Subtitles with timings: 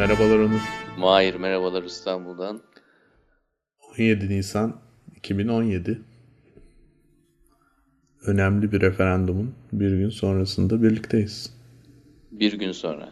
[0.00, 0.60] Merhabalar Onur.
[0.98, 2.60] Mahir merhabalar İstanbul'dan.
[3.98, 4.80] 17 Nisan
[5.16, 6.00] 2017.
[8.26, 11.52] Önemli bir referandumun bir gün sonrasında birlikteyiz.
[12.30, 13.08] Bir gün sonra.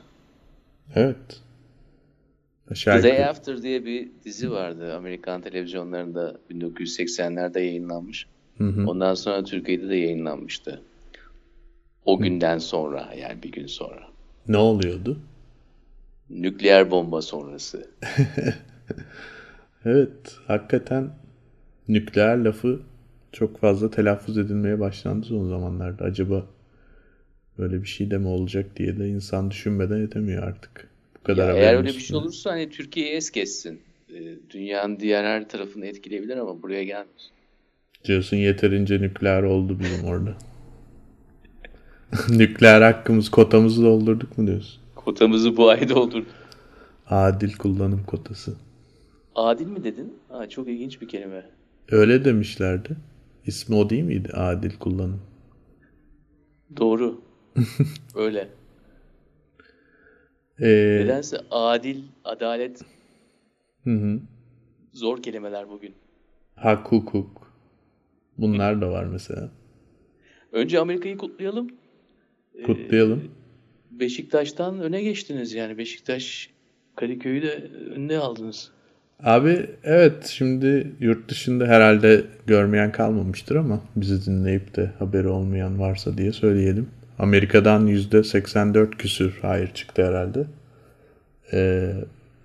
[0.94, 1.40] Evet.
[2.70, 8.26] Aşağı The Day After diye bir dizi vardı Amerikan televizyonlarında 1980'lerde yayınlanmış.
[8.58, 8.86] Hı hı.
[8.86, 10.82] Ondan sonra Türkiye'de de yayınlanmıştı.
[12.04, 14.08] O günden sonra yani bir gün sonra.
[14.46, 15.18] Ne oluyordu?
[16.30, 17.90] Nükleer bomba sonrası.
[19.84, 21.10] evet, hakikaten
[21.88, 22.80] nükleer lafı
[23.32, 26.04] çok fazla telaffuz edilmeye başlandı son zamanlarda.
[26.04, 26.46] Acaba
[27.58, 30.88] böyle bir şey de mi olacak diye de insan düşünmeden edemiyor artık.
[31.18, 33.80] Bu kadar ya eğer öyle bir şey olursa hani Türkiye'yi es kessin.
[34.14, 37.30] Ee, dünyanın diğer her tarafını etkileyebilir ama buraya gelmez.
[38.04, 40.34] Diyorsun yeterince nükleer oldu bizim orada.
[42.28, 44.80] nükleer hakkımız, kotamızı doldurduk mu diyorsun?
[45.08, 46.26] Kotamızı bu ay doldurduk.
[47.06, 48.56] Adil kullanım kotası.
[49.34, 50.14] Adil mi dedin?
[50.30, 51.50] Aa, çok ilginç bir kelime.
[51.90, 52.96] Öyle demişlerdi.
[53.46, 54.32] İsmi o değil miydi?
[54.32, 55.22] Adil kullanım.
[56.76, 57.20] Doğru.
[58.14, 58.48] Öyle.
[60.60, 62.82] Ee, Nedense adil, adalet
[63.84, 64.20] hı hı.
[64.92, 65.94] zor kelimeler bugün.
[66.56, 67.52] Hak, hukuk.
[68.38, 69.50] Bunlar da var mesela.
[70.52, 71.68] Önce Amerika'yı kutlayalım.
[72.66, 73.37] Kutlayalım.
[74.00, 75.78] Beşiktaş'tan öne geçtiniz yani.
[75.78, 76.50] Beşiktaş
[76.96, 78.70] Kadıköy'ü de önüne aldınız.
[79.22, 86.18] Abi evet şimdi yurt dışında herhalde görmeyen kalmamıştır ama bizi dinleyip de haberi olmayan varsa
[86.18, 86.88] diye söyleyelim.
[87.18, 90.46] Amerika'dan %84 küsür hayır çıktı herhalde.
[91.52, 91.92] Ee,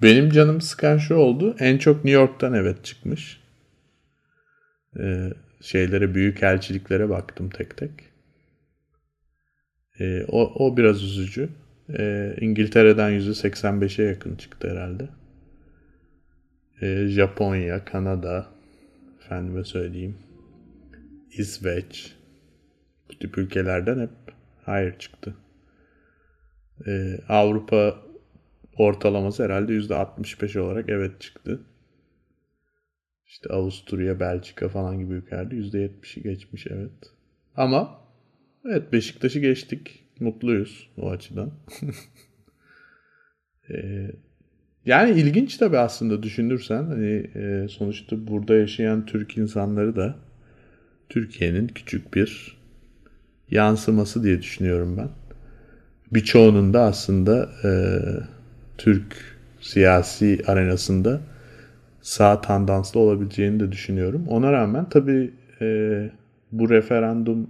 [0.02, 1.56] benim canım sıkan şu oldu.
[1.60, 3.40] En çok New York'tan evet çıkmış.
[5.00, 5.30] Ee,
[5.62, 7.92] şeylere, büyük elçiliklere baktım tek tek.
[10.00, 11.50] Ee, o, o biraz üzücü.
[11.98, 15.10] Ee, İngiltere'den %85'e yakın çıktı herhalde.
[16.82, 18.48] Ee, Japonya, Kanada,
[19.20, 20.18] efendime söyleyeyim,
[21.32, 22.16] İsveç,
[23.10, 24.10] bu tip ülkelerden hep
[24.66, 25.36] hayır çıktı.
[26.88, 27.96] Ee, Avrupa
[28.78, 31.62] ortalaması herhalde %65 olarak evet çıktı.
[33.28, 36.92] İşte Avusturya, Belçika falan gibi ülkelerde %70'i geçmiş evet.
[37.56, 38.03] Ama
[38.66, 40.04] evet Beşiktaş'ı geçtik.
[40.20, 41.52] Mutluyuz o açıdan.
[43.70, 44.12] ee,
[44.86, 50.16] yani ilginç tabii aslında düşünürsen hani e, sonuçta burada yaşayan Türk insanları da
[51.10, 52.58] Türkiye'nin küçük bir
[53.52, 55.10] yansıması diye düşünüyorum ben.
[56.12, 57.72] Birçoğunun da aslında e,
[58.78, 61.22] Türk siyasi arenasında
[62.02, 64.26] sağ tandanslı olabileceğini de düşünüyorum.
[64.28, 65.32] Ona rağmen tabii
[65.62, 66.10] e,
[66.52, 67.50] bu referandum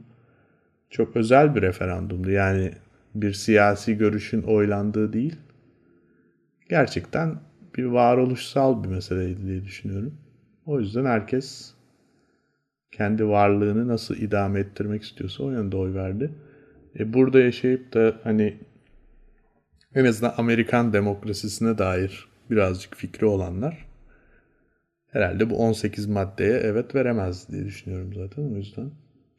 [0.94, 2.31] çok özel bir referandumdu.
[2.31, 2.72] Yani
[3.16, 5.36] bir siyasi görüşün oylandığı değil,
[6.70, 7.40] gerçekten
[7.78, 10.18] bir varoluşsal bir meseleydi diye düşünüyorum.
[10.66, 11.74] O yüzden herkes
[12.92, 16.31] kendi varlığını nasıl idame ettirmek istiyorsa o yönde oy verdi.
[17.00, 18.58] E burada yaşayıp da hani
[19.96, 23.86] en azından Amerikan demokrasisine dair birazcık fikri olanlar
[25.12, 28.44] herhalde bu 18 maddeye evet veremez diye düşünüyorum zaten.
[28.44, 28.92] O yüzden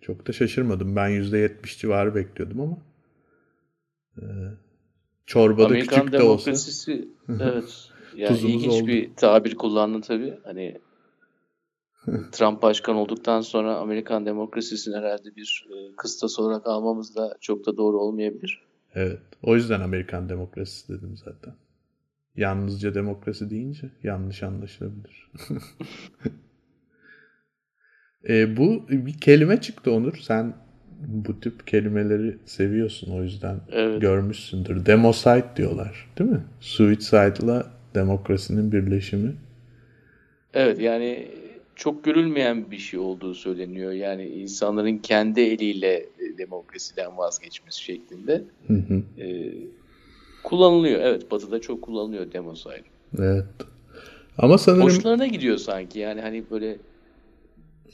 [0.06, 0.96] çok da şaşırmadım.
[0.96, 2.76] Ben %70 civarı bekliyordum ama
[4.18, 4.24] e,
[5.26, 6.46] çorbada Amerikan küçük de olsa.
[6.46, 7.90] demokrasisi evet.
[8.16, 8.86] Yani ilginç oldu.
[8.86, 10.38] bir tabir kullandın tabii.
[10.44, 10.80] Hani
[12.32, 17.76] Trump başkan olduktan sonra Amerikan demokrasisini herhalde bir e, kıstas olarak almamız da çok da
[17.76, 18.62] doğru olmayabilir.
[18.94, 19.20] Evet.
[19.42, 21.54] O yüzden Amerikan demokrasisi dedim zaten.
[22.36, 25.30] Yalnızca demokrasi deyince yanlış anlaşılabilir.
[28.28, 30.16] e, bu bir kelime çıktı Onur.
[30.16, 30.54] Sen
[31.06, 34.00] bu tip kelimeleri seviyorsun o yüzden evet.
[34.00, 34.86] görmüşsündür.
[34.86, 36.40] Democide diyorlar değil mi?
[36.60, 39.32] Suicide'la demokrasinin birleşimi.
[40.54, 41.28] Evet yani
[41.76, 43.92] çok görülmeyen bir şey olduğu söyleniyor.
[43.92, 46.06] Yani insanların kendi eliyle
[46.38, 49.22] demokrasiden vazgeçmesi şeklinde hı hı.
[49.22, 49.52] E,
[50.42, 51.00] kullanılıyor.
[51.00, 52.82] Evet Batı'da çok kullanılıyor democide.
[53.18, 53.44] Evet.
[54.38, 54.82] Ama sanırım...
[54.82, 56.76] Hoşlarına gidiyor sanki yani hani böyle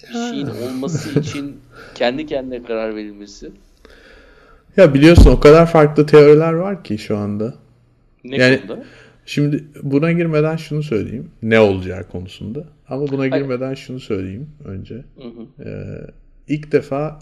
[0.08, 1.56] bir şeyin olması için
[1.94, 3.52] kendi kendine karar verilmesi.
[4.76, 7.54] Ya biliyorsun o kadar farklı teoriler var ki şu anda.
[8.24, 8.84] Ne yani, konuda?
[9.26, 11.30] Şimdi buna girmeden şunu söyleyeyim.
[11.42, 12.64] Ne olacağı konusunda.
[12.88, 13.76] Ama buna girmeden Hayır.
[13.76, 14.94] şunu söyleyeyim önce.
[14.94, 15.68] Hı hı.
[15.68, 16.06] Ee,
[16.48, 17.18] ilk defa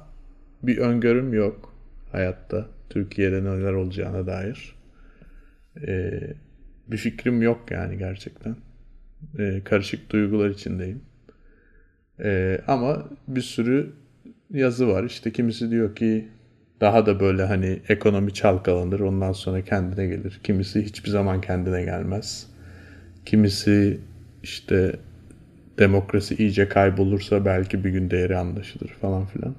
[0.63, 1.75] bir öngörüm yok
[2.13, 2.67] hayatta.
[2.91, 4.75] Türkiye'de neler olacağına dair.
[5.87, 6.21] Ee,
[6.89, 8.57] bir fikrim yok yani gerçekten.
[9.39, 11.01] Ee, karışık duygular içindeyim.
[12.25, 13.93] Ee, ama bir sürü
[14.51, 15.05] yazı var.
[15.05, 16.29] İşte kimisi diyor ki
[16.81, 20.41] Daha da böyle hani ekonomi çalkalanır ondan sonra kendine gelir.
[20.45, 22.47] Kimisi hiçbir zaman kendine gelmez.
[23.27, 24.01] Kimisi
[24.43, 24.97] işte
[25.79, 29.55] demokrasi iyice kaybolursa belki bir gün değeri anlaşılır falan filan.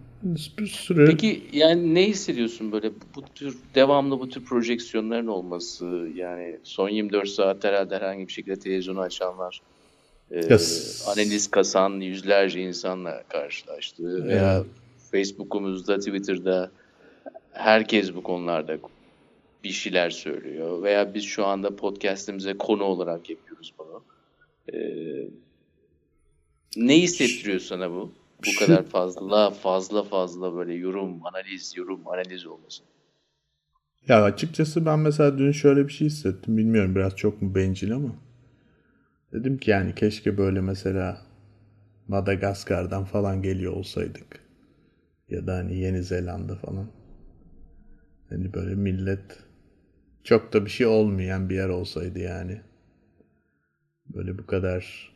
[0.58, 1.06] Bir sürü...
[1.06, 7.30] Peki yani ne hissediyorsun böyle bu tür devamlı bu tür projeksiyonların olması yani son 24
[7.30, 9.79] saat herhalde herhangi bir şekilde televizyonu açanlar e,
[10.32, 11.08] yes.
[11.08, 14.66] analiz kasan yüzlerce insanla karşılaştı veya evet.
[15.12, 16.72] Facebook'umuzda Twitter'da
[17.52, 18.78] herkes bu konularda
[19.64, 24.04] bir şeyler söylüyor veya biz şu anda podcast'imize konu olarak yapıyoruz bunu.
[24.74, 25.28] Ee,
[26.78, 28.12] ne hissettiriyor sana bu?
[28.46, 32.84] Bu kadar fazla fazla fazla böyle yorum, analiz, yorum, analiz olması.
[34.08, 36.58] Ya açıkçası ben mesela dün şöyle bir şey hissettim.
[36.58, 38.16] Bilmiyorum biraz çok mu bencil ama.
[39.34, 41.22] Dedim ki yani keşke böyle mesela
[42.08, 44.40] Madagaskar'dan falan geliyor olsaydık.
[45.30, 46.88] Ya da hani Yeni Zelanda falan.
[48.30, 49.40] Hani böyle millet
[50.24, 52.62] çok da bir şey olmayan bir yer olsaydı yani.
[54.16, 55.12] Böyle bu kadar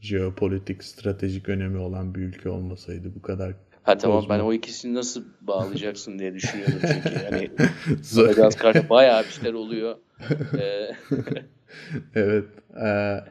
[0.00, 4.28] jeopolitik, stratejik önemi olan bir ülke olmasaydı bu kadar Ha tamam bozma.
[4.28, 7.50] ben o ikisini nasıl bağlayacaksın diye düşünüyordum çünkü yani
[8.12, 9.98] Madagaskar'da bayağı bir şeyler oluyor.
[12.14, 12.48] Ee, evet.
[12.76, 12.88] E,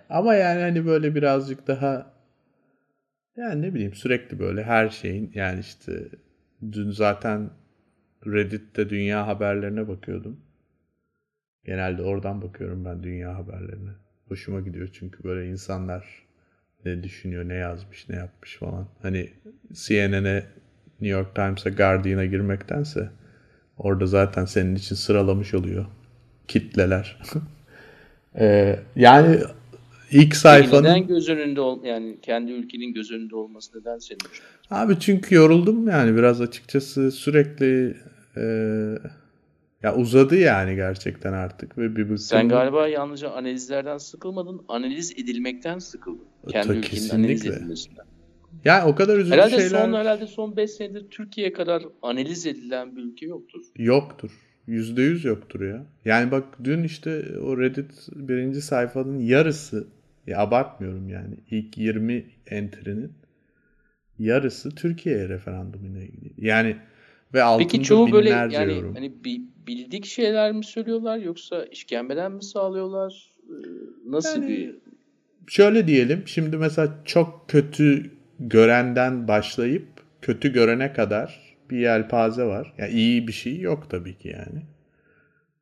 [0.09, 2.13] ama yani hani böyle birazcık daha
[3.37, 6.09] yani ne bileyim sürekli böyle her şeyin yani işte
[6.71, 7.49] dün zaten
[8.27, 10.39] Reddit'te dünya haberlerine bakıyordum.
[11.65, 13.91] Genelde oradan bakıyorum ben dünya haberlerine.
[14.27, 16.25] Hoşuma gidiyor çünkü böyle insanlar
[16.85, 18.87] ne düşünüyor, ne yazmış, ne yapmış falan.
[19.01, 19.29] Hani
[19.73, 20.45] CNN'e,
[21.01, 23.09] New York Times'a, Guardian'a girmektense
[23.77, 25.85] orada zaten senin için sıralamış oluyor
[26.47, 27.19] kitleler.
[28.39, 29.39] ee, yani
[30.11, 30.83] ilk sayfanın...
[30.83, 34.19] Neden göz önünde ol, yani kendi ülkenin göz önünde olması neden senin?
[34.71, 37.97] Abi çünkü yoruldum yani biraz açıkçası sürekli
[38.37, 38.43] e,
[39.83, 42.17] ya uzadı yani gerçekten artık ve bir bıktım.
[42.17, 46.27] Sen galiba yalnızca analizlerden sıkılmadın, analiz edilmekten sıkıldın.
[46.49, 48.05] Kendi Ta, ülkenin analiz edilmesinden.
[48.65, 49.85] Ya o kadar üzücü herhalde şeyler...
[49.85, 53.61] Son, herhalde son 5 senedir Türkiye kadar analiz edilen bir ülke yoktur.
[53.75, 54.31] Yoktur.
[54.67, 55.85] Yüzde yüz yoktur ya.
[56.05, 59.87] Yani bak dün işte o Reddit birinci sayfanın yarısı
[60.27, 63.13] ya abartmıyorum yani ilk 20 entry'nin
[64.19, 66.33] yarısı Türkiye referandumuyla ilgili.
[66.37, 66.77] Yani
[67.33, 68.93] ve altında Peki çoğu böyle yani yorum.
[68.95, 69.13] hani
[69.67, 73.29] bildik şeyler mi söylüyorlar yoksa işkembeden mi sağlıyorlar?
[73.49, 73.53] Ee,
[74.05, 74.75] nasıl yani, bir
[75.47, 76.23] şöyle diyelim.
[76.25, 79.87] Şimdi mesela çok kötü görenden başlayıp
[80.21, 82.73] kötü görene kadar bir yelpaze var.
[82.77, 84.61] Yani iyi bir şey yok tabii ki yani.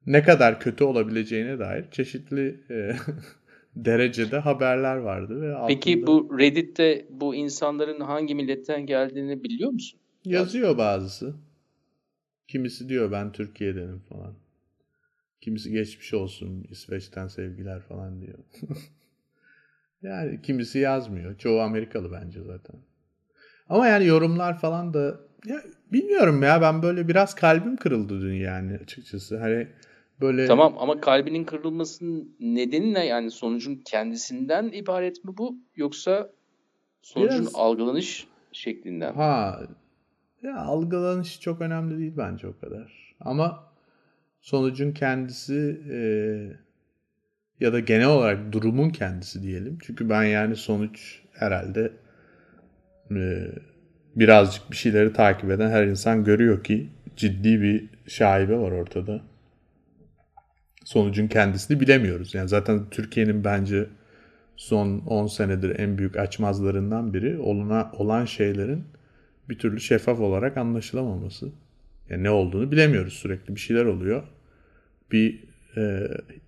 [0.05, 2.95] Ne kadar kötü olabileceğine dair çeşitli e,
[3.75, 5.67] derecede haberler vardı ve altında...
[5.67, 10.00] Peki bu Reddit'te bu insanların hangi milletten geldiğini biliyor musun?
[10.25, 11.35] Yazıyor bazısı.
[12.47, 14.33] Kimisi diyor ben Türkiye'denim falan.
[15.41, 18.38] Kimisi geçmiş olsun İsveç'ten sevgiler falan diyor.
[20.01, 21.38] yani kimisi yazmıyor.
[21.38, 22.75] Çoğu Amerikalı bence zaten.
[23.69, 25.62] Ama yani yorumlar falan da ya
[25.92, 29.40] bilmiyorum ya ben böyle biraz kalbim kırıldı dün yani açıkçası.
[29.40, 29.68] Hani
[30.22, 33.06] böyle Tamam ama kalbinin kırılmasının nedeni ne?
[33.06, 36.30] Yani sonucun kendisinden ibaret mi bu yoksa
[37.01, 37.56] sonucun biraz...
[37.56, 39.13] algılanış şeklinden?
[39.13, 39.60] Ha
[40.44, 43.15] ya algılanış çok önemli değil bence o kadar.
[43.20, 43.63] Ama
[44.41, 45.98] sonucun kendisi e,
[47.60, 49.77] ya da genel olarak durumun kendisi diyelim.
[49.82, 51.94] Çünkü ben yani sonuç herhalde
[53.12, 53.48] e,
[54.15, 59.22] birazcık bir şeyleri takip eden her insan görüyor ki ciddi bir şaibe var ortada.
[60.86, 62.36] Sonucun kendisini bilemiyoruz.
[62.36, 63.88] Yani zaten Türkiye'nin bence
[64.55, 68.84] son 10 senedir en büyük açmazlarından biri oluna, olan şeylerin
[69.50, 71.50] bir türlü şeffaf olarak anlaşılamaması.
[72.10, 74.24] Yani ne olduğunu bilemiyoruz sürekli bir şeyler oluyor.
[75.12, 75.43] Bir
[75.77, 76.08] e,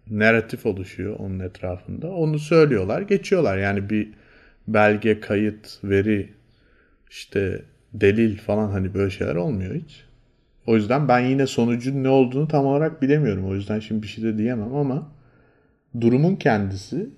[0.10, 2.12] narratif oluşuyor onun etrafında.
[2.12, 3.58] Onu söylüyorlar, geçiyorlar.
[3.58, 4.10] Yani bir
[4.68, 6.30] belge, kayıt, veri,
[7.16, 10.04] işte delil falan hani böyle şeyler olmuyor hiç.
[10.68, 13.50] O yüzden ben yine sonucun ne olduğunu tam olarak bilemiyorum.
[13.50, 15.12] O yüzden şimdi bir şey de diyemem ama
[16.02, 17.10] durumun kendisi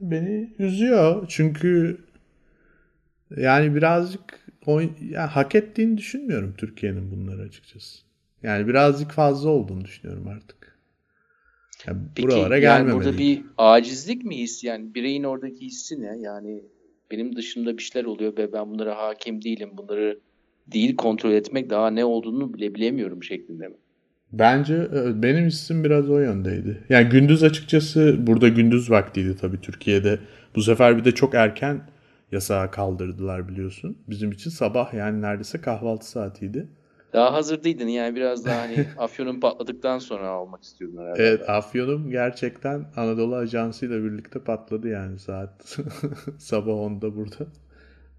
[0.00, 1.26] beni üzüyor.
[1.28, 1.98] Çünkü
[3.36, 4.80] yani birazcık o,
[5.10, 7.98] ya, hak ettiğini düşünmüyorum Türkiye'nin bunları açıkçası.
[8.42, 10.78] Yani birazcık fazla olduğunu düşünüyorum artık.
[11.86, 14.64] Yani Peki buralara yani burada bir acizlik mi his?
[14.64, 16.18] Yani bireyin oradaki hissi ne?
[16.20, 16.62] Yani
[17.12, 19.70] benim dışımda bir şeyler oluyor ve ben bunlara hakim değilim.
[19.76, 20.20] Bunları
[20.66, 23.74] değil kontrol etmek daha ne olduğunu bile bilemiyorum şeklinde mi?
[24.32, 24.88] Bence
[25.22, 26.84] benim hissim biraz o yöndeydi.
[26.88, 30.18] Yani gündüz açıkçası burada gündüz vaktiydi tabii Türkiye'de.
[30.56, 31.80] Bu sefer bir de çok erken
[32.32, 33.98] yasağı kaldırdılar biliyorsun.
[34.08, 36.68] Bizim için sabah yani neredeyse kahvaltı saatiydi.
[37.12, 41.22] Daha hazır değildin yani biraz daha hani Afyon'un patladıktan sonra almak istiyordun herhalde.
[41.22, 45.78] Evet Afyon'um gerçekten Anadolu Ajansı ile birlikte patladı yani saat
[46.38, 47.46] sabah 10'da burada.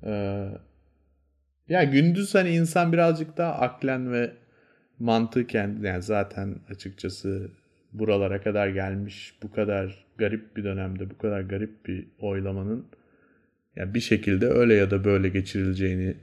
[0.03, 0.49] Ee,
[1.67, 4.31] ya gündüz hani insan birazcık daha aklen ve
[4.99, 7.51] mantıken yani zaten açıkçası
[7.93, 12.85] buralara kadar gelmiş bu kadar garip bir dönemde bu kadar garip bir oylamanın
[13.75, 16.17] yani bir şekilde öyle ya da böyle geçirileceğini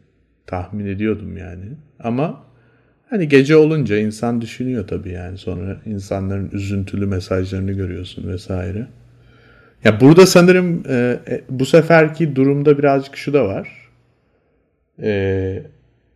[0.46, 1.76] tahmin ediyordum yani.
[1.98, 2.49] Ama
[3.10, 8.86] hani gece olunca insan düşünüyor tabii yani sonra insanların üzüntülü mesajlarını görüyorsun vesaire.
[9.84, 13.90] Ya burada sanırım e, e, bu seferki durumda birazcık şu da var.
[15.02, 15.62] E,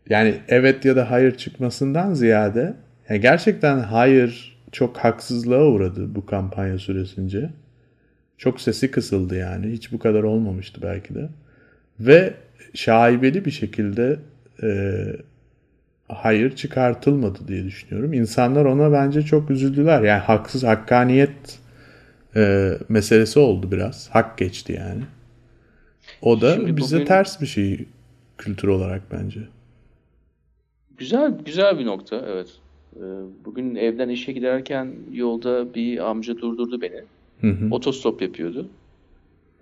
[0.08, 2.74] yani evet ya da hayır çıkmasından ziyade
[3.08, 7.50] yani gerçekten hayır çok haksızlığa uğradı bu kampanya süresince.
[8.38, 9.72] Çok sesi kısıldı yani.
[9.72, 11.28] Hiç bu kadar olmamıştı belki de.
[12.00, 12.34] Ve
[12.74, 14.16] şaibeli bir şekilde
[14.62, 14.96] e,
[16.08, 18.12] hayır çıkartılmadı diye düşünüyorum.
[18.12, 20.02] İnsanlar ona bence çok üzüldüler.
[20.02, 21.58] Yani haksız hakkaniyet
[22.36, 24.10] e, meselesi oldu biraz.
[24.10, 25.02] Hak geçti yani.
[26.22, 27.06] O da Şimdi bize bugün...
[27.06, 27.84] ters bir şey
[28.38, 29.40] kültür olarak bence.
[30.96, 32.48] Güzel güzel bir nokta evet.
[32.96, 33.00] Ee,
[33.44, 37.02] bugün evden işe giderken yolda bir amca durdurdu beni.
[37.40, 37.68] Hı hı.
[37.70, 38.68] Otostop yapıyordu.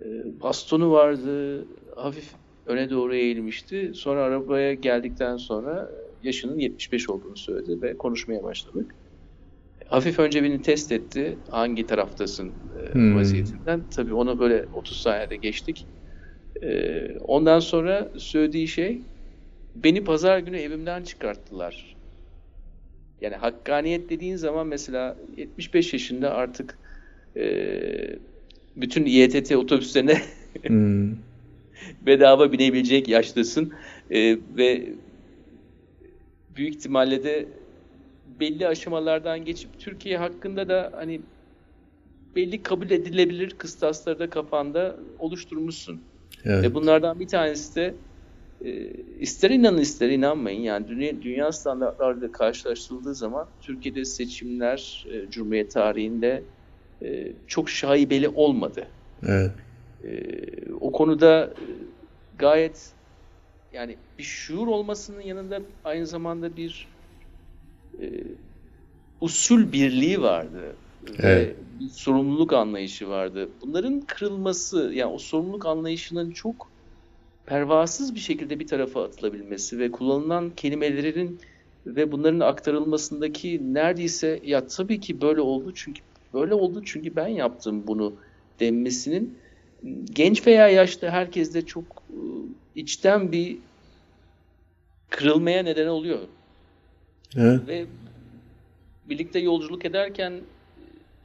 [0.01, 0.05] Ee,
[0.43, 1.65] bastonu vardı.
[1.95, 2.25] Hafif
[2.65, 3.91] öne doğru eğilmişti.
[3.93, 5.89] Sonra arabaya geldikten sonra
[6.25, 8.95] yaşının 75 olduğunu söyledi ve konuşmaya başladık.
[9.87, 11.37] Hafif önce beni test etti.
[11.49, 13.15] Hangi taraftasın e, hmm.
[13.15, 13.81] vaziyetinden.
[13.95, 15.85] Tabii ona böyle 30 saniyede geçtik.
[16.61, 19.01] E, ondan sonra söylediği şey
[19.75, 21.95] beni pazar günü evimden çıkarttılar.
[23.21, 26.77] Yani hakkaniyet dediğin zaman mesela 75 yaşında artık
[27.35, 27.45] e,
[28.75, 30.21] bütün İETT otobüslerine
[30.67, 31.11] hmm.
[32.05, 33.73] bedava binebilecek yaştasın
[34.11, 34.89] e, ve
[36.55, 37.45] büyük ihtimalle de
[38.39, 41.21] belli aşamalardan geçip Türkiye hakkında da hani
[42.35, 46.01] belli kabul edilebilir kıstasları da kafanda oluşturmuşsun.
[46.45, 46.63] Evet.
[46.63, 47.93] Ve bunlardan bir tanesi de
[48.65, 55.71] e, ister inanın ister inanmayın yani dünya, dünya standartlarıyla karşılaştırıldığı zaman Türkiye'de seçimler e, Cumhuriyet
[55.71, 56.43] tarihinde
[57.01, 58.87] e, çok şaibeli olmadı.
[59.27, 59.51] Evet.
[60.03, 60.11] E,
[60.81, 61.53] o konuda
[62.37, 62.92] gayet
[63.73, 66.87] yani bir şuur olmasının yanında aynı zamanda bir
[68.01, 68.23] e,
[69.21, 70.75] usul birliği vardı.
[71.07, 71.23] Evet.
[71.23, 73.49] Ve bir sorumluluk anlayışı vardı.
[73.61, 76.71] Bunların kırılması, yani o sorumluluk anlayışının çok
[77.45, 81.39] pervasız bir şekilde bir tarafa atılabilmesi ve kullanılan kelimelerin
[81.85, 86.01] ve bunların aktarılmasındaki neredeyse ya tabii ki böyle oldu çünkü
[86.33, 88.15] böyle oldu çünkü ben yaptım bunu
[88.59, 89.37] denmesinin
[90.03, 92.17] genç veya yaşlı herkeste çok e,
[92.75, 93.57] içten bir
[95.09, 96.19] kırılmaya neden oluyor.
[97.37, 97.67] Evet.
[97.67, 97.85] Ve
[99.09, 100.33] birlikte yolculuk ederken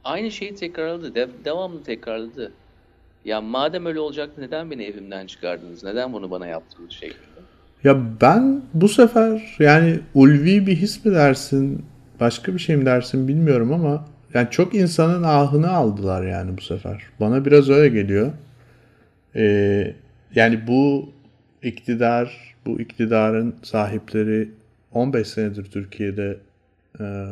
[0.03, 1.15] aynı şeyi tekrarladı.
[1.15, 2.51] De, devamlı tekrarladı.
[3.25, 5.83] Ya madem öyle olacak neden beni evimden çıkardınız?
[5.83, 7.39] Neden bunu bana yaptınız şeklinde.
[7.83, 11.85] Ya ben bu sefer yani ulvi bir his mi dersin,
[12.19, 17.03] başka bir şey mi dersin bilmiyorum ama yani çok insanın ahını aldılar yani bu sefer.
[17.19, 18.31] Bana biraz öyle geliyor.
[19.35, 19.95] Ee,
[20.35, 21.09] yani bu
[21.63, 24.49] iktidar, bu iktidarın sahipleri
[24.91, 26.37] 15 senedir Türkiye'de
[26.99, 27.25] e,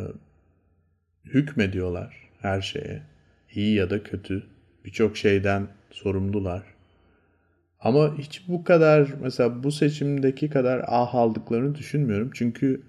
[1.26, 3.02] hükmediyorlar her şeye.
[3.54, 4.44] İyi ya da kötü.
[4.86, 6.64] Birçok şeyden sorumlular.
[7.80, 12.32] Ama hiç bu kadar mesela bu seçimdeki kadar ah aldıklarını düşünmüyorum.
[12.34, 12.82] Çünkü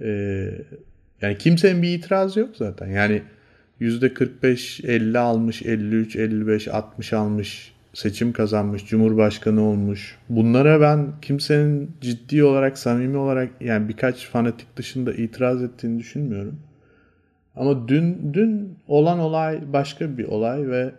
[0.00, 0.08] e,
[1.20, 2.86] yani kimsenin bir itirazı yok zaten.
[2.86, 3.22] Yani
[3.80, 10.18] %45, 50 almış, 53, 55, 60 almış, seçim kazanmış, cumhurbaşkanı olmuş.
[10.28, 16.60] Bunlara ben kimsenin ciddi olarak, samimi olarak yani birkaç fanatik dışında itiraz ettiğini düşünmüyorum.
[17.56, 20.92] Ama dün dün olan olay başka bir olay ve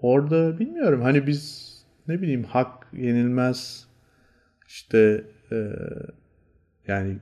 [0.00, 1.72] orada bilmiyorum hani biz
[2.08, 3.86] ne bileyim hak yenilmez
[4.68, 5.68] işte e,
[6.88, 7.16] yani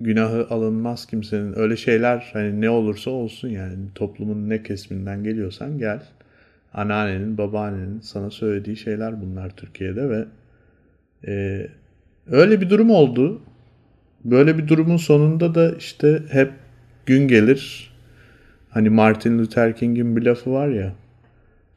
[0.00, 6.02] günahı alınmaz kimsenin öyle şeyler hani ne olursa olsun yani toplumun ne kesiminden geliyorsan gel
[6.76, 10.24] anneannenin babaannenin sana söylediği şeyler bunlar Türkiye'de ve
[11.26, 11.66] e,
[12.26, 13.42] öyle bir durum oldu
[14.24, 16.52] böyle bir durumun sonunda da işte hep
[17.06, 17.92] gün gelir
[18.70, 20.92] hani Martin Luther King'in bir lafı var ya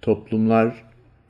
[0.02, 0.74] toplumlar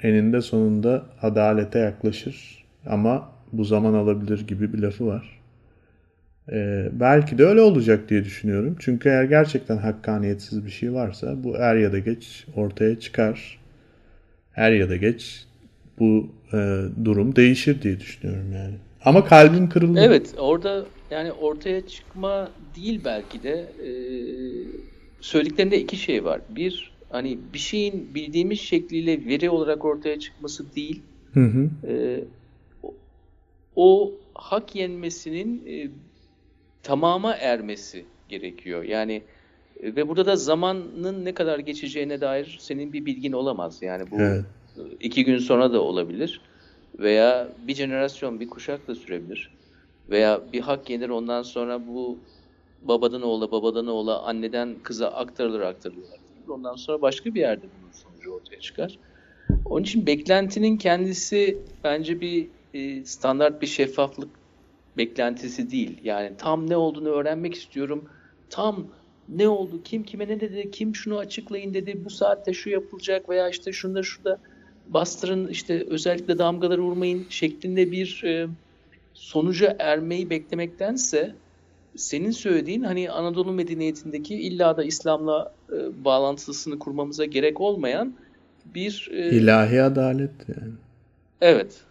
[0.01, 5.38] eninde sonunda adalete yaklaşır ama bu zaman alabilir gibi bir lafı var.
[6.51, 8.75] Ee, belki de öyle olacak diye düşünüyorum.
[8.79, 13.59] Çünkü eğer gerçekten hakkaniyetsiz bir şey varsa bu er ya da geç ortaya çıkar.
[14.55, 15.45] Er ya da geç
[15.99, 16.57] bu e,
[17.05, 18.73] durum değişir diye düşünüyorum yani.
[19.05, 19.99] Ama kalbim kırıldı.
[19.99, 23.51] Evet orada yani ortaya çıkma değil belki de
[23.85, 23.89] e,
[25.21, 26.41] söylediklerinde iki şey var.
[26.49, 31.01] Bir hani bir şeyin bildiğimiz şekliyle veri olarak ortaya çıkması değil.
[31.33, 31.69] Hı hı.
[31.87, 32.23] E,
[32.83, 32.93] o,
[33.75, 35.89] o hak yenmesinin e,
[36.83, 38.83] tamama ermesi gerekiyor.
[38.83, 39.23] Yani
[39.79, 43.81] e, ve burada da zamanın ne kadar geçeceğine dair senin bir bilgin olamaz.
[43.81, 44.45] Yani bu evet.
[44.99, 46.41] iki gün sonra da olabilir
[46.99, 49.51] veya bir jenerasyon, bir kuşak da sürebilir.
[50.09, 52.17] Veya bir hak yenir ondan sonra bu
[52.81, 56.05] babadan oğula, babadan oğula, anneden kıza aktarılır aktarılır.
[56.49, 58.99] Ondan sonra başka bir yerde bunun sonucu ortaya çıkar.
[59.65, 64.29] Onun için beklentinin kendisi bence bir e, standart bir şeffaflık
[64.97, 65.97] beklentisi değil.
[66.03, 68.09] Yani tam ne olduğunu öğrenmek istiyorum.
[68.49, 68.87] Tam
[69.29, 73.49] ne oldu, kim kime ne dedi, kim şunu açıklayın dedi, bu saatte şu yapılacak veya
[73.49, 74.39] işte şunda şurada
[74.87, 78.47] bastırın işte özellikle damgaları vurmayın şeklinde bir e,
[79.13, 81.35] sonuca ermeyi beklemektense
[81.95, 88.13] senin söylediğin hani Anadolu medeniyetindeki illa da İslam'la e, bağlantısını kurmamıza gerek olmayan
[88.75, 90.73] bir e, ilahi adalet yani.
[91.41, 91.81] Evet.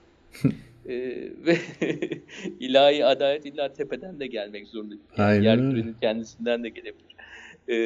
[0.88, 0.94] e,
[1.46, 1.58] ve
[2.60, 4.94] ilahi adalet illa tepeden de gelmek zorunda.
[5.16, 7.16] Yani yer kürenin kendisinden de gelebilir.
[7.68, 7.76] E,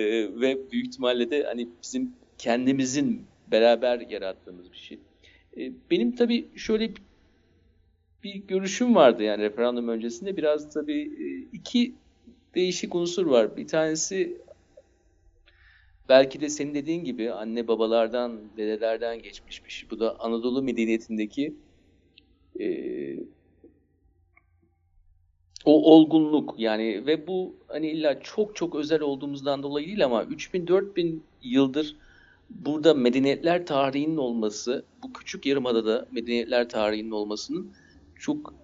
[0.41, 4.99] ve büyük ihtimalle de hani bizim kendimizin beraber yarattığımız bir şey.
[5.57, 6.91] E, benim tabii şöyle
[8.25, 11.95] bir görüşüm vardı yani referandum öncesinde biraz tabii e, iki
[12.55, 13.57] değişik unsur var.
[13.57, 14.39] Bir tanesi
[16.09, 19.91] belki de senin dediğin gibi anne babalardan, dedelerden geçmiş bir şey.
[19.91, 21.55] Bu da Anadolu medeniyetindeki
[22.61, 23.17] e,
[25.65, 31.19] o olgunluk yani ve bu hani illa çok çok özel olduğumuzdan dolayı değil ama 3000-4000
[31.43, 31.97] yıldır
[32.51, 37.71] burada medeniyetler tarihinin olması, bu küçük yarımadada medeniyetler tarihinin olmasının
[38.19, 38.55] çok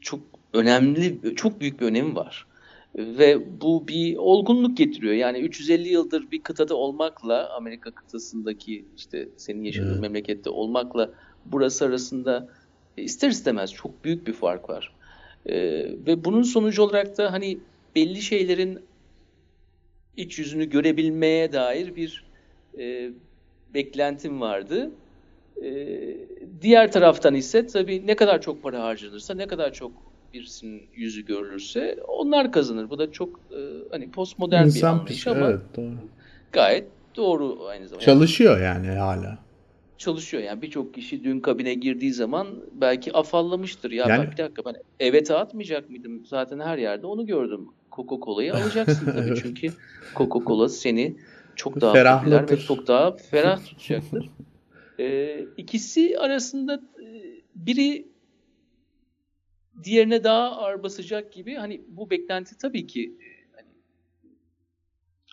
[0.00, 0.20] çok
[0.52, 2.46] önemli, çok büyük bir önemi var.
[2.96, 5.14] Ve bu bir olgunluk getiriyor.
[5.14, 10.00] Yani 350 yıldır bir kıtada olmakla Amerika kıtasındaki işte senin yaşadığın evet.
[10.00, 11.10] memlekette olmakla
[11.44, 12.48] burası arasında
[12.96, 14.92] ister istemez çok büyük bir fark var.
[15.46, 15.54] Ee,
[16.06, 17.58] ve bunun sonucu olarak da hani
[17.96, 18.78] belli şeylerin
[20.16, 22.24] iç yüzünü görebilmeye dair bir
[22.78, 23.10] e,
[23.74, 24.90] beklentim vardı.
[25.62, 25.88] E,
[26.60, 29.92] diğer taraftan ise tabii ne kadar çok para harcanırsa, ne kadar çok
[30.34, 32.90] birisinin yüzü görülürse onlar kazanır.
[32.90, 35.94] Bu da çok e, hani postmodern İnsan bir anlayış ama evet, doğru.
[36.52, 36.84] gayet
[37.16, 38.04] doğru aynı zamanda.
[38.04, 39.38] Çalışıyor yani hala.
[40.02, 43.90] Çalışıyor yani birçok kişi dün kabine girdiği zaman belki afallamıştır.
[43.90, 44.30] Ya yani...
[44.32, 46.26] bir dakika ben evet atmayacak mıydım?
[46.26, 47.68] Zaten her yerde onu gördüm.
[47.92, 49.72] Coca-Cola'yı alacaksın tabii çünkü
[50.14, 51.16] Coca-Cola seni
[51.56, 54.30] çok daha popüler ve çok daha ferah tutacaktır.
[54.98, 57.06] ee, ikisi arasında e,
[57.54, 58.08] biri
[59.84, 63.68] diğerine daha ağır basacak gibi hani bu beklenti tabii ki e, hani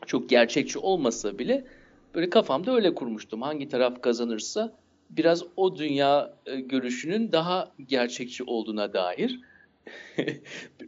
[0.05, 1.78] çok gerçekçi olmasa bile
[2.19, 3.41] böyle kafamda öyle kurmuştum.
[3.41, 4.73] Hangi taraf kazanırsa
[5.09, 9.39] biraz o dünya e, görüşünün daha gerçekçi olduğuna dair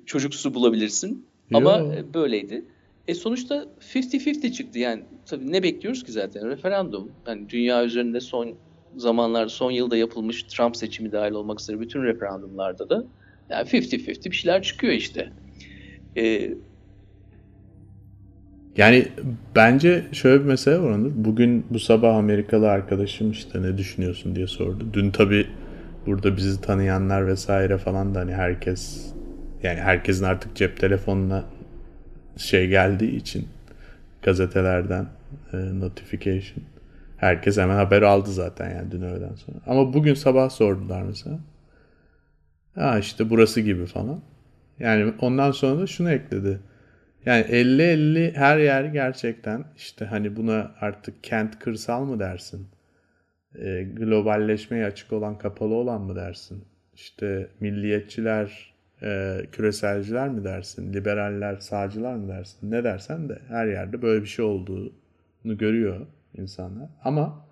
[0.05, 1.25] çocuksu bulabilirsin.
[1.49, 1.57] Yo.
[1.57, 2.65] Ama böyleydi.
[3.07, 5.03] E sonuçta 50-50 çıktı yani.
[5.25, 6.49] Tabii ne bekliyoruz ki zaten?
[6.49, 7.11] Referandum.
[7.27, 8.53] Yani dünya üzerinde son
[8.97, 13.05] zamanlarda, son yılda yapılmış Trump seçimi dahil olmak üzere bütün referandumlarda da
[13.49, 15.31] yani 50-50 bir şeyler çıkıyor işte.
[16.17, 16.53] E,
[18.77, 19.07] yani
[19.55, 21.11] bence şöyle bir mesele var Onur.
[21.15, 24.87] Bugün bu sabah Amerikalı arkadaşım işte ne düşünüyorsun diye sordu.
[24.93, 25.47] Dün tabii
[26.05, 29.11] burada bizi tanıyanlar vesaire falan da hani herkes
[29.63, 31.43] yani herkesin artık cep telefonuna
[32.37, 33.47] şey geldiği için
[34.21, 35.05] gazetelerden
[35.53, 36.63] e, notification
[37.17, 39.57] herkes hemen haber aldı zaten yani dün öğleden sonra.
[39.67, 41.39] Ama bugün sabah sordular mesela.
[42.75, 44.21] Ha işte burası gibi falan.
[44.79, 46.59] Yani ondan sonra da şunu ekledi.
[47.25, 52.67] Yani 50-50 her yer gerçekten işte hani buna artık kent kırsal mı dersin?
[53.55, 56.63] E, globalleşmeye açık olan kapalı olan mı dersin?
[56.95, 64.01] İşte milliyetçiler e, küreselciler mi dersin, liberaller, sağcılar mı dersin, ne dersen de her yerde
[64.01, 66.07] böyle bir şey olduğunu görüyor
[66.37, 66.89] insanlar.
[67.03, 67.45] Ama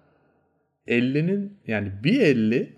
[0.88, 2.73] 50'nin yani bir 50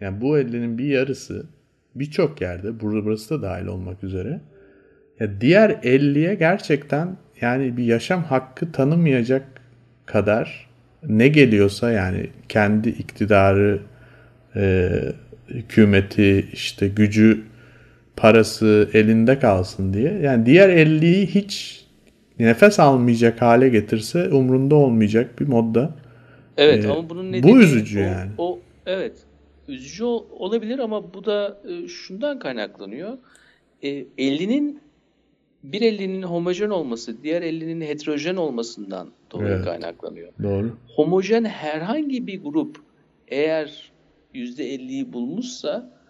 [0.00, 1.46] yani bu 50'nin bir yarısı
[1.94, 4.40] birçok yerde burada burası da dahil olmak üzere
[5.20, 9.42] ya diğer 50'ye gerçekten yani bir yaşam hakkı tanımayacak
[10.06, 10.70] kadar
[11.08, 13.80] ne geliyorsa yani kendi iktidarı,
[14.56, 14.90] e,
[15.48, 17.42] hükümeti, işte gücü
[18.16, 20.12] parası elinde kalsın diye.
[20.12, 21.84] Yani diğer 50'yi hiç
[22.38, 25.94] nefes almayacak hale getirse umrunda olmayacak bir modda.
[26.56, 28.30] Evet ee, ama bunun nedeni bu üzücü o, yani.
[28.38, 29.12] O evet
[29.68, 33.18] üzücü olabilir ama bu da e, şundan kaynaklanıyor.
[33.82, 34.80] e, 50'nin
[35.62, 39.64] bir 50'nin homojen olması diğer 50'nin heterojen olmasından dolayı evet.
[39.64, 40.32] kaynaklanıyor.
[40.42, 40.76] Doğru.
[40.96, 42.76] Homojen herhangi bir grup
[43.28, 43.92] eğer
[44.34, 46.00] %50'yi bulmuşsa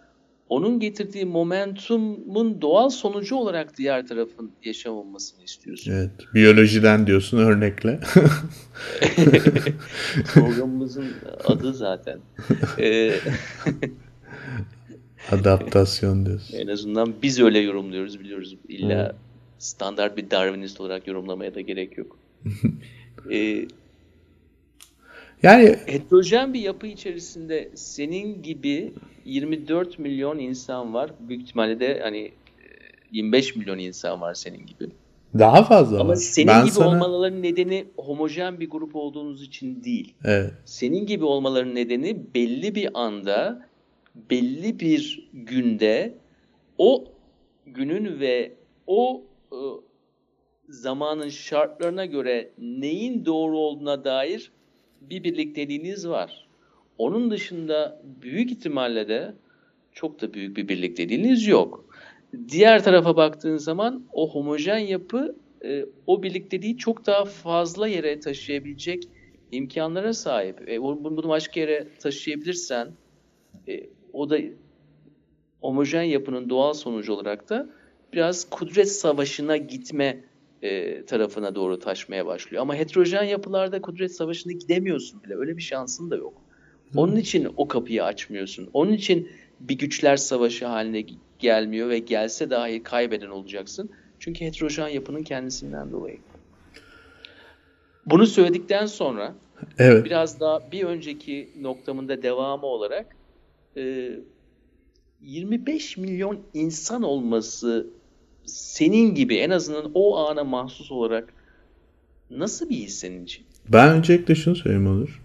[0.49, 5.91] onun getirdiği momentumun doğal sonucu olarak diğer tarafın yaşamamasını istiyorsun.
[5.91, 6.11] Evet.
[6.33, 7.99] Biyolojiden diyorsun örnekle.
[10.33, 11.05] Programımızın
[11.43, 12.19] adı zaten.
[12.79, 13.13] Ee,
[15.31, 16.57] Adaptasyon diyorsun.
[16.57, 18.57] En azından biz öyle yorumluyoruz biliyoruz.
[18.67, 19.17] İlla hmm.
[19.61, 22.17] Standart bir Darwinist olarak yorumlamaya da gerek yok.
[23.31, 23.65] ee,
[25.43, 28.93] yani heterojen bir yapı içerisinde senin gibi
[29.25, 31.11] 24 milyon insan var.
[31.19, 32.31] Büyük ihtimalle de hani
[33.11, 34.89] 25 e, milyon insan var senin gibi.
[35.39, 36.15] Daha fazla Ama var.
[36.15, 36.87] senin ben gibi sana...
[36.87, 40.13] olmaların nedeni homojen bir grup olduğunuz için değil.
[40.23, 40.53] Evet.
[40.65, 43.67] Senin gibi olmaların nedeni belli bir anda,
[44.29, 46.13] belli bir günde
[46.77, 47.05] o
[47.65, 48.51] günün ve
[48.87, 49.57] o e,
[50.69, 54.51] zamanın şartlarına göre neyin doğru olduğuna dair
[55.01, 56.47] bir birlikteliğiniz var.
[56.97, 59.33] Onun dışında büyük ihtimalle de
[59.91, 61.85] çok da büyük bir birlikteliğiniz yok.
[62.47, 65.35] Diğer tarafa baktığın zaman o homojen yapı
[65.65, 69.03] e, o birlikteliği çok daha fazla yere taşıyabilecek
[69.51, 70.69] imkanlara sahip.
[70.69, 72.91] E, bunu başka yere taşıyabilirsen
[73.67, 74.37] e, o da
[75.61, 77.69] homojen yapının doğal sonucu olarak da
[78.13, 80.23] biraz kudret savaşına gitme
[80.61, 82.61] e, tarafına doğru taşmaya başlıyor.
[82.61, 85.35] Ama heterojen yapılarda kudret savaşına gidemiyorsun bile.
[85.35, 86.33] Öyle bir şansın da yok.
[86.95, 88.69] Onun için o kapıyı açmıyorsun.
[88.73, 91.05] Onun için bir güçler savaşı haline
[91.39, 93.89] gelmiyor ve gelse dahi kaybeden olacaksın.
[94.19, 96.17] Çünkü heterojen yapının kendisinden dolayı.
[98.05, 99.35] Bunu söyledikten sonra
[99.77, 100.05] evet.
[100.05, 103.15] biraz daha bir önceki noktamında devamı olarak
[103.77, 104.11] e,
[105.21, 107.87] 25 milyon insan olması
[108.45, 111.33] senin gibi en azından o ana mahsus olarak
[112.29, 113.45] nasıl bir his senin için?
[113.69, 115.21] Ben öncelikle şunu söyleyeyim olur.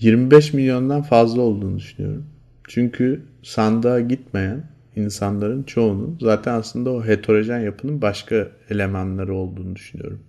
[0.00, 2.26] 25 milyondan fazla olduğunu düşünüyorum.
[2.68, 4.64] Çünkü sandığa gitmeyen
[4.96, 10.20] insanların çoğunun zaten aslında o heterojen yapının başka elemanları olduğunu düşünüyorum.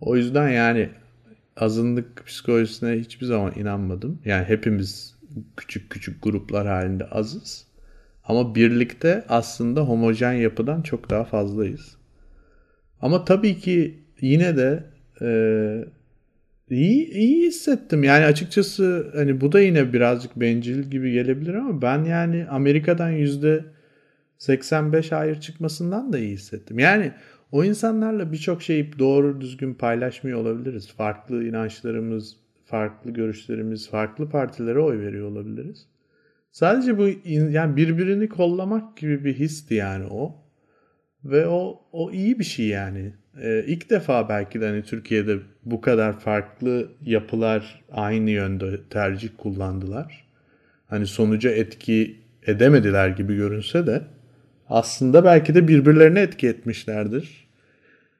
[0.00, 0.90] O yüzden yani
[1.56, 4.18] azınlık psikolojisine hiçbir zaman inanmadım.
[4.24, 5.16] Yani hepimiz
[5.56, 7.66] küçük küçük gruplar halinde azız.
[8.24, 11.96] Ama birlikte aslında homojen yapıdan çok daha fazlayız.
[13.02, 14.84] Ama tabii ki yine de
[15.22, 15.30] e,
[16.70, 18.04] iyi, iyi hissettim.
[18.04, 23.64] Yani açıkçası hani bu da yine birazcık bencil gibi gelebilir ama ben yani Amerika'dan yüzde
[24.38, 26.78] 85 hayır çıkmasından da iyi hissettim.
[26.78, 27.12] Yani
[27.52, 30.88] o insanlarla birçok şeyi doğru düzgün paylaşmıyor olabiliriz.
[30.88, 35.86] Farklı inançlarımız, farklı görüşlerimiz, farklı partilere oy veriyor olabiliriz.
[36.52, 37.08] Sadece bu
[37.50, 40.36] yani birbirini kollamak gibi bir histi yani o.
[41.24, 43.12] Ve o o iyi bir şey yani.
[43.42, 50.26] Ee, ilk defa belki de hani Türkiye'de bu kadar farklı yapılar aynı yönde tercih kullandılar.
[50.86, 54.02] Hani sonuca etki edemediler gibi görünse de
[54.68, 57.48] aslında belki de birbirlerine etki etmişlerdir.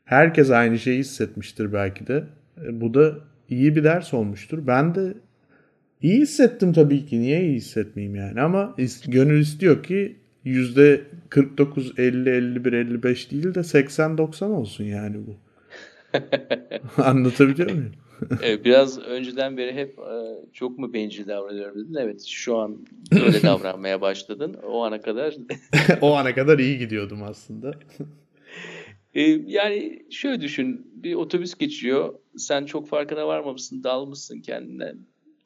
[0.05, 2.25] Herkes aynı şeyi hissetmiştir belki de.
[2.67, 3.15] E, bu da
[3.49, 4.67] iyi bir ders olmuştur.
[4.67, 5.15] Ben de
[6.03, 7.21] İyi hissettim tabii ki.
[7.21, 8.41] Niye iyi hissetmeyeyim yani?
[8.41, 8.77] Ama
[9.09, 15.37] gönül istiyor ki yüzde 49, 50, 51, 55 değil de 80, 90 olsun yani bu.
[17.03, 17.93] Anlatabiliyor muyum?
[18.43, 20.15] evet, biraz önceden beri hep e,
[20.53, 21.95] çok mu bencil davranıyorum dedin.
[22.01, 24.55] Evet şu an öyle davranmaya başladın.
[24.55, 25.37] O ana kadar.
[26.01, 27.75] o ana kadar iyi gidiyordum aslında.
[29.15, 30.87] E, yani şöyle düşün.
[30.95, 32.15] Bir otobüs geçiyor.
[32.37, 33.85] Sen çok farkına varmamışsın.
[33.85, 34.99] Dalmışsın kendinden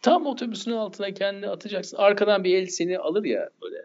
[0.04, 1.96] Tam otobüsün altına kendini atacaksın.
[1.96, 3.84] Arkadan bir el seni alır ya böyle.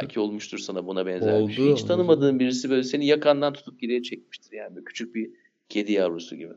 [0.00, 1.72] Belki olmuştur sana buna benzer Oldu, bir şey.
[1.72, 4.52] Hiç tanımadığın birisi böyle seni yakandan tutup geriye çekmiştir.
[4.52, 5.30] Yani böyle küçük bir
[5.68, 6.52] kedi yavrusu gibi.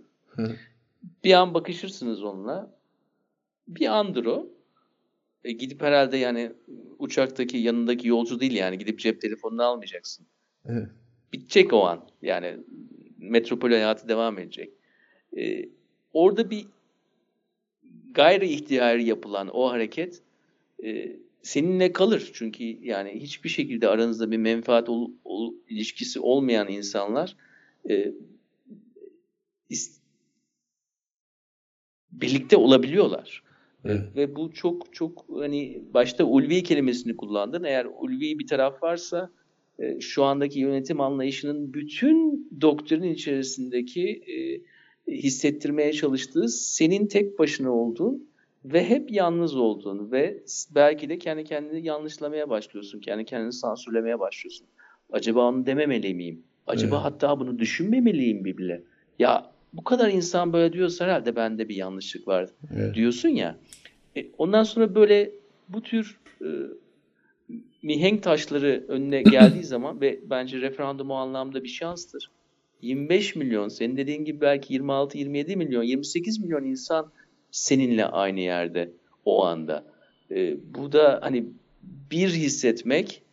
[1.23, 2.77] bir an bakışırsınız onunla.
[3.67, 4.47] Bir andır o.
[5.43, 6.51] E, gidip herhalde yani
[6.99, 10.25] uçaktaki yanındaki yolcu değil yani gidip cep telefonunu almayacaksın.
[10.65, 10.87] Evet.
[11.33, 12.07] Bitecek o an.
[12.21, 12.57] Yani
[13.17, 14.73] metropol hayatı devam edecek.
[15.37, 15.69] E,
[16.13, 16.65] orada bir
[18.15, 20.21] gayri ihtiyari yapılan o hareket
[20.83, 22.31] e, seninle kalır.
[22.33, 27.35] Çünkü yani hiçbir şekilde aranızda bir menfaat ol, ol, ilişkisi olmayan insanlar
[27.89, 28.13] e,
[29.69, 30.01] is,
[32.11, 33.43] birlikte olabiliyorlar.
[33.85, 34.15] Evet.
[34.15, 37.63] Ve bu çok çok hani başta ulvi kelimesini kullandın.
[37.63, 39.29] Eğer ulvi bir taraf varsa
[39.79, 44.61] e, şu andaki yönetim anlayışının bütün doktrinin içerisindeki e,
[45.07, 48.27] hissettirmeye çalıştığı senin tek başına olduğun
[48.65, 50.43] ve hep yalnız olduğun ve
[50.75, 52.99] belki de kendi kendini yanlışlamaya başlıyorsun.
[52.99, 54.67] Kendi kendini sansürlemeye başlıyorsun.
[55.11, 56.43] Acaba onu dememeli miyim?
[56.67, 57.05] Acaba evet.
[57.05, 58.83] hatta bunu düşünmemeliyim bile.
[59.19, 62.95] Ya bu kadar insan böyle diyorsa herhalde bende bir yanlışlık var evet.
[62.95, 63.57] diyorsun ya.
[64.17, 65.31] E, ondan sonra böyle
[65.69, 66.47] bu tür e,
[67.83, 72.31] mihenk taşları önüne geldiği zaman ve bence referandum o anlamda bir şanstır.
[72.85, 77.11] 25 milyon, senin dediğin gibi belki 26-27 milyon, 28 milyon insan
[77.51, 78.91] seninle aynı yerde
[79.25, 79.85] o anda.
[80.31, 81.45] E, bu da hani
[82.11, 83.23] bir hissetmek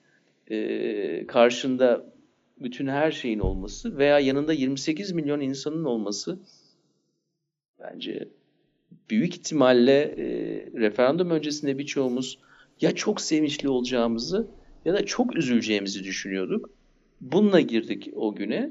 [0.50, 2.12] e, karşında
[2.60, 6.38] bütün her şeyin olması veya yanında 28 milyon insanın olması
[7.80, 8.28] bence
[9.10, 10.26] büyük ihtimalle e,
[10.80, 12.38] referandum öncesinde birçoğumuz
[12.80, 14.46] ya çok sevinçli olacağımızı
[14.84, 16.70] ya da çok üzüleceğimizi düşünüyorduk.
[17.20, 18.70] Bununla girdik o güne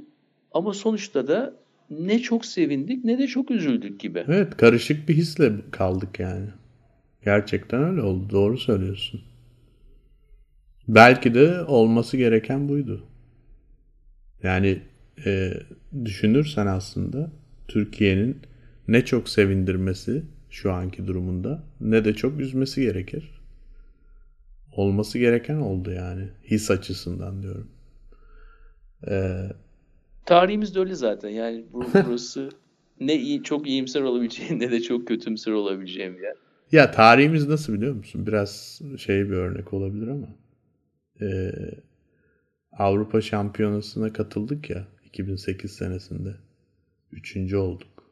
[0.51, 1.53] ama sonuçta da
[1.89, 4.23] ne çok sevindik ne de çok üzüldük gibi.
[4.27, 6.47] Evet karışık bir hisle kaldık yani.
[7.25, 8.29] Gerçekten öyle oldu.
[8.31, 9.21] Doğru söylüyorsun.
[10.87, 13.03] Belki de olması gereken buydu.
[14.43, 14.81] Yani
[15.25, 15.53] e,
[16.05, 17.31] düşünürsen aslında
[17.67, 18.37] Türkiye'nin
[18.87, 23.41] ne çok sevindirmesi şu anki durumunda ne de çok üzmesi gerekir.
[24.75, 26.27] Olması gereken oldu yani.
[26.43, 27.67] His açısından diyorum.
[29.07, 29.49] Ee,
[30.25, 31.29] Tarihimiz de öyle zaten.
[31.29, 32.49] Yani burası
[32.99, 36.35] ne iyi, çok iyimser olabileceğin ne de çok kötümser olabileceğim yer.
[36.71, 38.27] Ya tarihimiz nasıl biliyor musun?
[38.27, 40.27] Biraz şey bir örnek olabilir ama.
[41.21, 41.51] Ee,
[42.71, 46.35] Avrupa Şampiyonası'na katıldık ya 2008 senesinde.
[47.11, 48.03] Üçüncü olduk.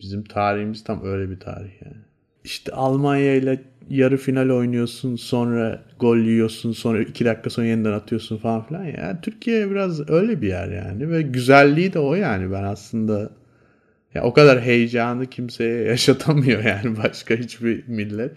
[0.00, 2.04] Bizim tarihimiz tam öyle bir tarih yani.
[2.44, 8.36] İşte Almanya ile yarı final oynuyorsun sonra gol yiyorsun sonra iki dakika sonra yeniden atıyorsun
[8.36, 9.18] falan filan ya.
[9.22, 13.30] Türkiye biraz öyle bir yer yani ve güzelliği de o yani ben aslında
[14.14, 18.36] ya o kadar heyecanı kimseye yaşatamıyor yani başka hiçbir millet.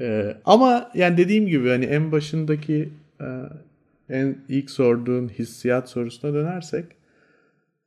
[0.00, 2.88] Ee, ama yani dediğim gibi hani en başındaki
[3.20, 3.26] e,
[4.10, 6.84] en ilk sorduğun hissiyat sorusuna dönersek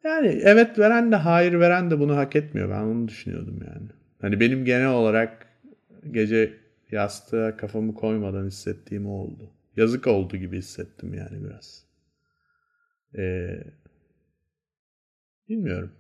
[0.04, 2.70] yani evet veren de hayır veren de bunu hak etmiyor.
[2.70, 4.01] Ben onu düşünüyordum yani.
[4.22, 5.48] Hani benim genel olarak
[6.12, 6.58] gece
[6.92, 9.50] yastığa kafamı koymadan hissettiğim oldu.
[9.78, 11.86] Yazık oldu gibi hissettim yani biraz.
[13.18, 13.64] Ee,
[15.50, 15.92] bilmiyorum.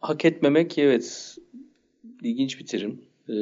[0.00, 1.36] Hak etmemek evet
[2.22, 3.02] ilginç bir terim.
[3.28, 3.34] Ee,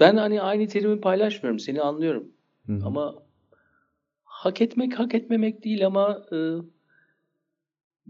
[0.00, 1.58] ben hani aynı terimi paylaşmıyorum.
[1.58, 2.32] Seni anlıyorum.
[2.66, 2.84] Hı-hı.
[2.84, 3.22] Ama
[4.24, 6.36] hak etmek hak etmemek değil ama e,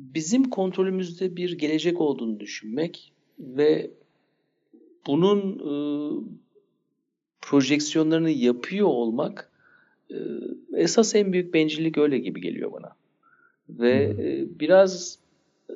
[0.00, 3.90] bizim kontrolümüzde bir gelecek olduğunu düşünmek ve
[5.06, 5.72] bunun e,
[7.40, 9.50] projeksiyonlarını yapıyor olmak
[10.10, 10.16] e,
[10.76, 12.96] esas en büyük bencillik öyle gibi geliyor bana.
[13.68, 15.18] Ve e, biraz
[15.70, 15.74] e,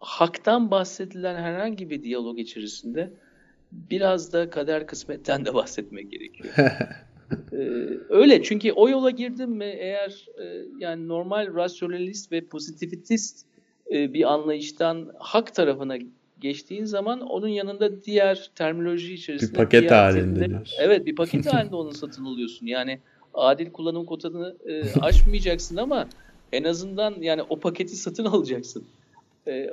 [0.00, 3.12] haktan bahsedilen herhangi bir diyalog içerisinde
[3.72, 6.54] biraz da kader kısmetten de bahsetmek gerekiyor.
[7.52, 7.56] ee,
[8.08, 13.47] öyle çünkü o yola girdim mi eğer e, yani normal rasyonalist ve pozitivist
[13.92, 15.98] e, bir anlayıştan hak tarafına
[16.40, 20.76] geçtiğin zaman onun yanında diğer terminoloji içerisinde bir paket halinde diyorsun.
[20.80, 22.66] Evet bir paket halinde onu satın alıyorsun.
[22.66, 22.98] Yani
[23.34, 26.08] adil kullanım kotanı e, aşmayacaksın ama
[26.52, 28.84] en azından yani o paketi satın alacaksın.
[29.46, 29.70] E,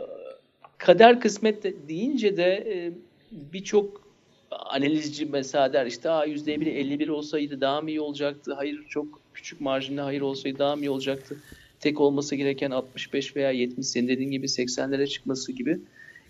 [0.78, 2.92] kader kısmet deyince de e,
[3.32, 4.06] birçok
[4.52, 8.54] analizci mesela der işte yüzde bir 51 olsaydı daha mı iyi olacaktı?
[8.54, 11.38] Hayır çok küçük marjinle hayır olsaydı daha mı iyi olacaktı?
[11.80, 15.80] Tek olması gereken 65 veya 70 senin dediğin gibi 80'lere çıkması gibi.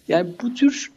[0.07, 0.91] Yani bu tür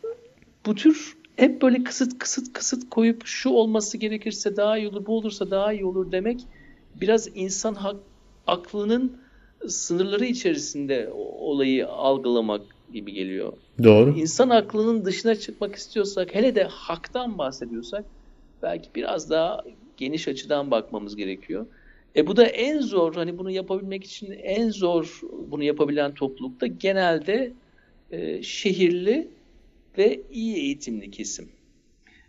[0.67, 5.17] bu tür hep böyle kısıt kısıt kısıt koyup şu olması gerekirse daha iyi olur, bu
[5.17, 6.41] olursa daha iyi olur demek
[7.01, 7.97] biraz insan hak,
[8.47, 9.17] aklının
[9.69, 13.53] sınırları içerisinde olayı algılamak gibi geliyor.
[13.83, 14.19] Doğru.
[14.19, 18.05] İnsan aklının dışına çıkmak istiyorsak, hele de haktan bahsediyorsak
[18.63, 19.63] belki biraz daha
[19.97, 21.67] geniş açıdan bakmamız gerekiyor.
[22.19, 27.53] E bu da en zor, hani bunu yapabilmek için en zor bunu yapabilen toplulukta genelde
[28.11, 29.29] e, şehirli
[29.99, 31.49] ve iyi eğitimli kesim.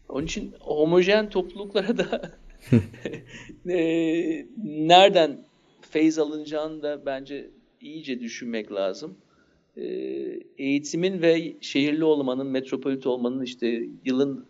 [0.10, 2.32] Onun için homojen topluluklara da
[3.70, 5.46] e, nereden
[5.82, 7.50] feyz alınacağını da bence
[7.82, 9.18] iyice düşünmek lazım.
[9.78, 9.84] E,
[10.58, 14.46] eğitimin ve şehirli olmanın, metropolit olmanın işte yılın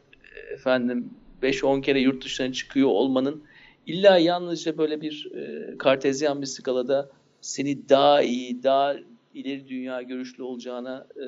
[0.53, 1.09] efendim
[1.43, 3.43] 5-10 kere yurt dışına çıkıyor olmanın
[3.89, 7.09] illa yalnızca böyle bir e, kartezyen bir skalada
[7.41, 8.95] seni daha iyi, daha
[9.33, 11.25] ileri dünya görüşlü olacağına e,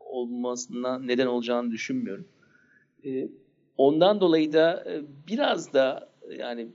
[0.00, 2.28] olmasına neden olacağını düşünmüyorum.
[3.04, 3.28] E,
[3.76, 6.68] ondan dolayı da e, biraz da yani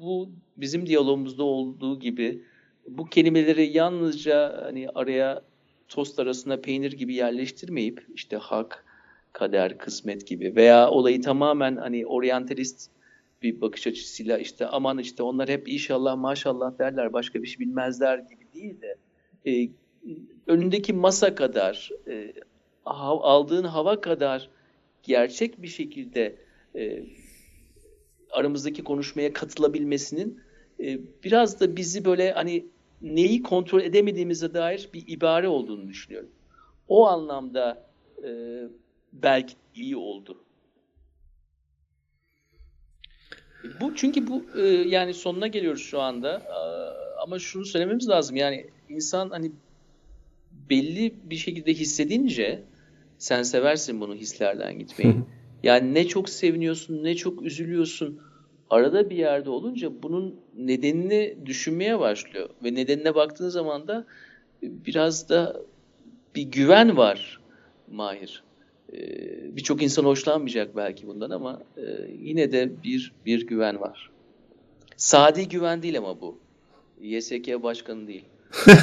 [0.00, 2.42] bu bizim diyalogumuzda olduğu gibi
[2.88, 5.42] bu kelimeleri yalnızca hani araya
[5.88, 8.84] tost arasına peynir gibi yerleştirmeyip işte hak,
[9.32, 12.90] kader, kısmet gibi veya olayı tamamen hani oryantalist
[13.42, 18.18] bir bakış açısıyla işte aman işte onlar hep inşallah maşallah derler başka bir şey bilmezler
[18.18, 18.98] gibi değil de
[19.46, 19.70] e,
[20.46, 22.32] önündeki masa kadar e,
[22.84, 24.50] aldığın hava kadar
[25.02, 26.36] gerçek bir şekilde
[26.74, 27.04] e,
[28.30, 30.40] aramızdaki konuşmaya katılabilmesinin
[30.80, 32.66] e, biraz da bizi böyle hani
[33.02, 36.30] neyi kontrol edemediğimize dair bir ibare olduğunu düşünüyorum.
[36.88, 37.86] O anlamda
[38.24, 38.30] e,
[39.12, 40.44] belki iyi oldu.
[43.80, 46.34] Bu çünkü bu e, yani sonuna geliyoruz şu anda.
[46.36, 46.58] E,
[47.22, 48.36] ama şunu söylememiz lazım.
[48.36, 49.52] Yani insan hani
[50.70, 52.62] belli bir şekilde hissedince
[53.18, 55.14] sen seversin bunu hislerden gitmeyi.
[55.62, 58.20] yani ne çok seviniyorsun, ne çok üzülüyorsun.
[58.70, 64.06] Arada bir yerde olunca bunun nedenini düşünmeye başlıyor ve nedenine baktığın zaman da
[64.62, 65.62] biraz da
[66.34, 67.40] bir güven var
[67.90, 68.42] Mahir.
[68.92, 71.82] Ee, birçok insan hoşlanmayacak belki bundan ama e,
[72.22, 74.10] yine de bir bir güven var.
[74.96, 76.38] Sadi güven değil ama bu.
[77.00, 78.24] YSK başkanı değil.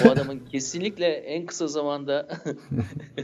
[0.06, 2.28] Bu adamın kesinlikle en kısa zamanda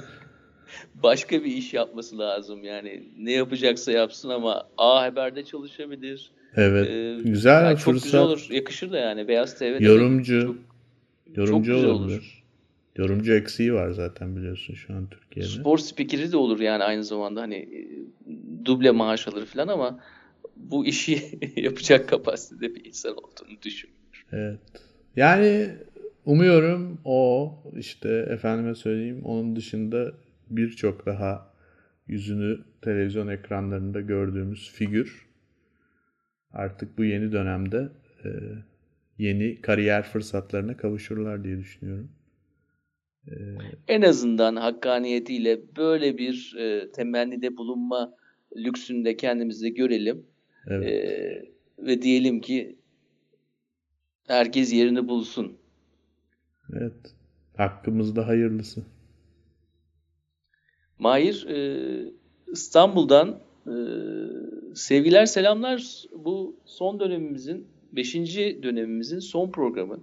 [1.04, 2.64] başka bir iş yapması lazım.
[2.64, 6.32] Yani ne yapacaksa yapsın ama A Haber'de çalışabilir.
[6.56, 6.90] Evet.
[6.90, 8.48] Ee, güzel yani Çok güzel olur.
[8.50, 9.28] Yakışır da yani.
[9.28, 10.42] Beyaz TV'de yorumcu.
[10.42, 12.18] Çok, yorumcu çok olabilir.
[12.18, 12.41] Olur.
[12.96, 15.50] Yorumcu eksiği var zaten biliyorsun şu an Türkiye'de.
[15.50, 17.80] Spor spikeri de olur yani aynı zamanda hani e,
[18.66, 20.00] duble maaş alır falan ama
[20.56, 24.02] bu işi yapacak kapasitede bir insan olduğunu düşünüyorum.
[24.32, 24.60] Evet.
[25.16, 25.70] Yani
[26.26, 30.12] umuyorum o işte efendime söyleyeyim onun dışında
[30.50, 31.54] birçok daha
[32.08, 35.28] yüzünü televizyon ekranlarında gördüğümüz figür
[36.54, 37.90] artık bu yeni dönemde
[38.26, 38.30] e,
[39.18, 42.12] yeni kariyer fırsatlarına kavuşurlar diye düşünüyorum.
[43.28, 43.34] Ee,
[43.88, 48.14] en azından hakkaniyetiyle böyle bir e, temennide bulunma
[48.56, 50.26] lüksünde kendimizde görelim.
[50.68, 50.88] Evet.
[50.88, 52.76] E, ve diyelim ki
[54.28, 55.58] herkes yerini bulsun.
[56.74, 57.16] Evet.
[57.58, 58.84] Hakkımızda hayırlısı.
[61.00, 62.12] Mahir, e,
[62.52, 63.76] İstanbul'dan e,
[64.76, 66.04] sevgiler, selamlar.
[66.16, 70.00] Bu son dönemimizin, beşinci dönemimizin son programı.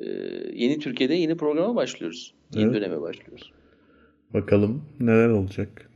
[0.00, 0.10] Ee,
[0.54, 2.34] yeni Türkiye'de yeni programa başlıyoruz.
[2.54, 2.74] Yeni evet.
[2.74, 3.52] döneme başlıyoruz.
[4.34, 5.90] Bakalım neler olacak.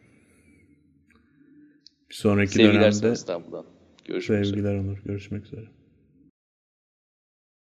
[2.10, 3.64] Bir sonraki Sevgiler dönemde İstanbul'dan.
[4.04, 4.80] Görüşmek sevgiler üzere.
[4.80, 4.98] olur.
[5.04, 5.64] Görüşmek üzere.